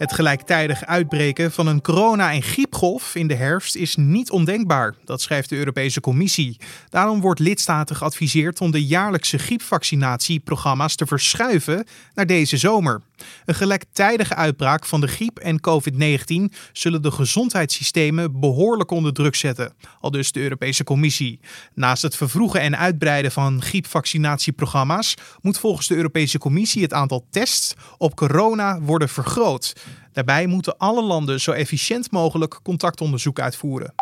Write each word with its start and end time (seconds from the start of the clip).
Het 0.00 0.12
gelijktijdig 0.12 0.86
uitbreken 0.86 1.52
van 1.52 1.66
een 1.66 1.80
corona- 1.80 2.32
en 2.32 2.42
griepgolf 2.42 3.14
in 3.14 3.26
de 3.26 3.34
herfst 3.34 3.74
is 3.74 3.96
niet 3.96 4.30
ondenkbaar, 4.30 4.94
dat 5.04 5.20
schrijft 5.20 5.48
de 5.48 5.56
Europese 5.56 6.00
Commissie. 6.00 6.56
Daarom 6.88 7.20
wordt 7.20 7.40
lidstaten 7.40 7.96
geadviseerd 7.96 8.60
om 8.60 8.70
de 8.70 8.86
jaarlijkse 8.86 9.38
griepvaccinatieprogramma's 9.38 10.94
te 10.94 11.06
verschuiven 11.06 11.86
naar 12.14 12.26
deze 12.26 12.56
zomer. 12.56 13.02
Een 13.44 13.54
gelijktijdige 13.54 14.34
uitbraak 14.34 14.86
van 14.86 15.00
de 15.00 15.06
griep 15.06 15.38
en 15.38 15.60
COVID-19 15.60 16.56
zullen 16.72 17.02
de 17.02 17.10
gezondheidssystemen 17.10 18.40
behoorlijk 18.40 18.90
onder 18.90 19.12
druk 19.12 19.34
zetten, 19.34 19.72
al 20.00 20.10
dus 20.10 20.32
de 20.32 20.40
Europese 20.40 20.84
Commissie. 20.84 21.40
Naast 21.74 22.02
het 22.02 22.16
vervroegen 22.16 22.60
en 22.60 22.78
uitbreiden 22.78 23.32
van 23.32 23.62
griepvaccinatieprogramma's 23.62 25.14
moet 25.40 25.58
volgens 25.58 25.86
de 25.86 25.96
Europese 25.96 26.38
Commissie 26.38 26.82
het 26.82 26.92
aantal 26.92 27.26
tests 27.30 27.74
op 27.98 28.16
corona 28.16 28.80
worden 28.80 29.08
vergroot. 29.08 29.72
Daarbij 30.12 30.46
moeten 30.46 30.76
alle 30.76 31.02
landen 31.02 31.40
zo 31.40 31.52
efficiënt 31.52 32.10
mogelijk 32.10 32.60
contactonderzoek 32.62 33.40
uitvoeren. 33.40 33.94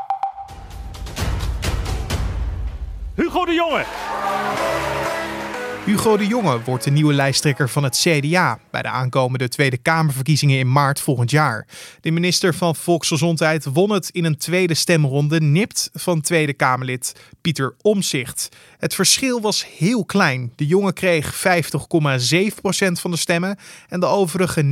Hugo 3.15 3.45
de 3.45 3.53
Jonge. 3.53 3.85
Hugo 5.89 6.17
de 6.17 6.27
Jonge 6.27 6.63
wordt 6.63 6.85
de 6.85 6.91
nieuwe 6.91 7.13
lijsttrekker 7.13 7.69
van 7.69 7.85
het 7.85 7.97
CDA 7.97 8.59
bij 8.71 8.83
de 8.83 8.89
aankomende 8.89 9.49
Tweede 9.49 9.77
Kamerverkiezingen 9.77 10.59
in 10.59 10.73
maart 10.73 11.01
volgend 11.01 11.31
jaar. 11.31 11.67
De 12.01 12.11
minister 12.11 12.55
van 12.55 12.77
Volksgezondheid 12.77 13.65
won 13.65 13.91
het 13.91 14.09
in 14.09 14.25
een 14.25 14.37
tweede 14.37 14.75
stemronde 14.75 15.41
nipt 15.41 15.91
van 15.93 16.21
Tweede 16.21 16.53
Kamerlid 16.53 17.21
Pieter 17.41 17.75
Omzicht. 17.83 18.49
Het 18.79 18.95
verschil 18.95 19.41
was 19.41 19.67
heel 19.79 20.05
klein. 20.05 20.53
De 20.57 20.67
jongen 20.67 20.93
kreeg 20.93 21.35
50,7% 21.35 21.41
van 22.93 23.11
de 23.11 23.17
stemmen 23.17 23.59
en 23.89 24.01
de 24.01 24.07
overige 24.07 24.63
49,3% 24.63 24.67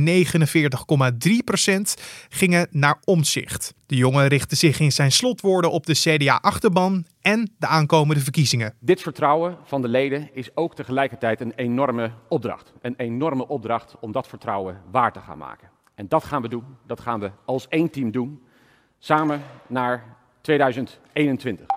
gingen 2.29 2.67
naar 2.71 2.99
Omzicht. 3.03 3.73
De 3.87 3.95
jongen 3.95 4.27
richtte 4.27 4.55
zich 4.55 4.79
in 4.79 4.91
zijn 4.91 5.11
slotwoorden 5.11 5.71
op 5.71 5.85
de 5.85 5.93
CDA-achterban 5.93 7.05
en 7.21 7.51
de 7.59 7.67
aankomende 7.67 8.21
verkiezingen. 8.21 8.73
Dit 8.79 9.01
vertrouwen 9.01 9.57
van 9.63 9.81
de 9.81 9.87
leden 9.87 10.29
is 10.33 10.55
ook 10.55 10.75
tegelijkertijd 10.75 11.41
een 11.41 11.53
enorme 11.55 12.11
opdracht. 12.27 12.73
Een 12.81 12.93
enorme 12.97 13.47
opdracht 13.47 13.95
om 13.99 14.11
dat 14.11 14.27
vertrouwen 14.27 14.81
waar 14.91 15.13
te 15.13 15.19
gaan 15.19 15.37
maken. 15.37 15.69
En 15.95 16.07
dat 16.07 16.23
gaan 16.23 16.41
we 16.41 16.47
doen. 16.47 16.63
Dat 16.85 16.99
gaan 16.99 17.19
we 17.19 17.31
als 17.45 17.67
één 17.67 17.89
team 17.89 18.11
doen. 18.11 18.41
Samen 18.99 19.41
naar 19.67 20.17
2021. 20.41 21.76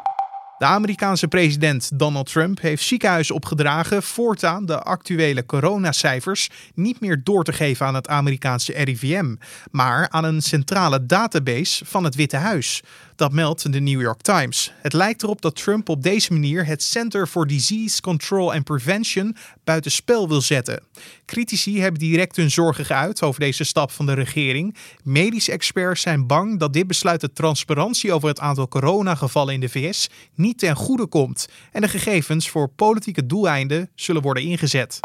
De 0.61 0.67
Amerikaanse 0.67 1.29
president 1.29 1.99
Donald 1.99 2.33
Trump 2.33 2.61
heeft 2.61 2.83
ziekenhuizen 2.83 3.35
opgedragen 3.35 4.03
voortaan 4.03 4.67
de 4.67 4.83
actuele 4.83 5.47
coronacijfers 5.47 6.49
niet 6.75 7.01
meer 7.01 7.21
door 7.25 7.45
te 7.45 7.53
geven 7.53 7.87
aan 7.87 7.95
het 7.95 8.09
Amerikaanse 8.09 8.73
RIVM, 8.73 9.35
maar 9.71 10.09
aan 10.11 10.25
een 10.25 10.41
centrale 10.43 11.07
database 11.07 11.85
van 11.85 12.05
het 12.05 12.15
Witte 12.15 12.37
Huis. 12.37 12.83
Dat 13.21 13.33
meldt 13.33 13.73
de 13.73 13.81
New 13.81 14.01
York 14.01 14.21
Times. 14.21 14.73
Het 14.83 14.93
lijkt 14.93 15.23
erop 15.23 15.43
dat 15.43 15.57
Trump 15.57 15.89
op 15.89 16.03
deze 16.03 16.33
manier 16.33 16.67
het 16.67 16.83
Center 16.83 17.27
for 17.27 17.47
Disease 17.47 18.01
Control 18.01 18.53
and 18.53 18.65
Prevention 18.65 19.37
buitenspel 19.65 20.29
wil 20.29 20.41
zetten. 20.41 20.83
Critici 21.27 21.81
hebben 21.81 22.01
direct 22.01 22.37
hun 22.37 22.51
zorgen 22.51 22.85
geuit 22.85 23.23
over 23.23 23.41
deze 23.41 23.65
stap 23.65 23.91
van 23.91 24.07
de 24.07 24.13
regering. 24.13 24.77
Medische 25.03 25.53
experts 25.53 26.01
zijn 26.01 26.27
bang 26.27 26.59
dat 26.59 26.73
dit 26.73 26.87
besluit 26.87 27.21
de 27.21 27.33
transparantie 27.33 28.13
over 28.13 28.29
het 28.29 28.41
aantal 28.41 28.69
coronagevallen 28.69 29.55
in 29.55 29.61
de 29.61 29.69
VS 29.69 30.09
niet 30.35 30.59
ten 30.59 30.77
goede 30.77 31.07
komt 31.07 31.49
en 31.73 31.81
de 31.81 31.89
gegevens 31.89 32.49
voor 32.49 32.69
politieke 32.69 33.27
doeleinden 33.27 33.91
zullen 33.95 34.23
worden 34.23 34.43
ingezet. 34.43 35.01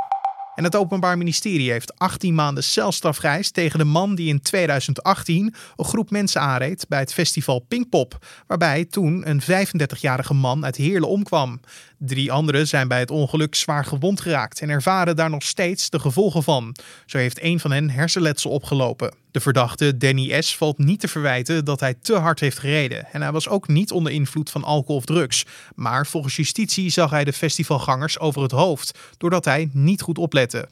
En 0.55 0.63
het 0.63 0.75
Openbaar 0.75 1.17
Ministerie 1.17 1.71
heeft 1.71 1.99
18 1.99 2.35
maanden 2.35 2.63
celstraf 2.63 3.17
geëist 3.17 3.53
tegen 3.53 3.79
de 3.79 3.85
man 3.85 4.15
die 4.15 4.27
in 4.27 4.41
2018 4.41 5.55
een 5.75 5.85
groep 5.85 6.09
mensen 6.09 6.41
aanreed 6.41 6.85
bij 6.89 6.99
het 6.99 7.13
festival 7.13 7.59
Pinkpop, 7.59 8.25
waarbij 8.47 8.85
toen 8.85 9.29
een 9.29 9.41
35-jarige 9.41 10.33
man 10.33 10.65
uit 10.65 10.75
Heerlen 10.75 11.09
omkwam. 11.09 11.59
Drie 11.97 12.31
anderen 12.31 12.67
zijn 12.67 12.87
bij 12.87 12.99
het 12.99 13.11
ongeluk 13.11 13.55
zwaar 13.55 13.85
gewond 13.85 14.21
geraakt 14.21 14.61
en 14.61 14.69
ervaren 14.69 15.15
daar 15.15 15.29
nog 15.29 15.43
steeds 15.43 15.89
de 15.89 15.99
gevolgen 15.99 16.43
van. 16.43 16.75
Zo 17.05 17.17
heeft 17.17 17.43
een 17.43 17.59
van 17.59 17.71
hen 17.71 17.89
hersenletsel 17.89 18.51
opgelopen. 18.51 19.24
De 19.35 19.41
verdachte 19.41 19.97
Danny 19.97 20.41
S. 20.41 20.57
valt 20.57 20.77
niet 20.77 20.99
te 20.99 21.07
verwijten 21.07 21.65
dat 21.65 21.79
hij 21.79 21.93
te 22.01 22.15
hard 22.15 22.39
heeft 22.39 22.59
gereden. 22.59 23.05
En 23.11 23.21
hij 23.21 23.31
was 23.31 23.49
ook 23.49 23.67
niet 23.67 23.91
onder 23.91 24.11
invloed 24.11 24.49
van 24.49 24.63
alcohol 24.63 24.95
of 24.95 25.05
drugs. 25.05 25.45
Maar 25.73 26.07
volgens 26.07 26.35
justitie 26.35 26.89
zag 26.89 27.09
hij 27.09 27.23
de 27.23 27.33
festivalgangers 27.33 28.19
over 28.19 28.41
het 28.41 28.51
hoofd, 28.51 28.99
doordat 29.17 29.45
hij 29.45 29.69
niet 29.73 30.01
goed 30.01 30.17
oplette. 30.17 30.69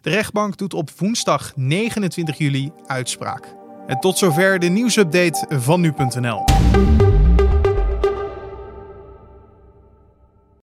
De 0.00 0.10
rechtbank 0.10 0.56
doet 0.56 0.74
op 0.74 0.90
woensdag 0.96 1.52
29 1.56 2.38
juli 2.38 2.70
uitspraak. 2.86 3.54
En 3.86 4.00
tot 4.00 4.18
zover 4.18 4.58
de 4.58 4.68
nieuwsupdate 4.68 5.46
van 5.48 5.80
nu.nl. 5.80 6.44